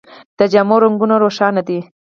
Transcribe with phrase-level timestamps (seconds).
[0.37, 1.79] د جامو رنګونه روښانه دي.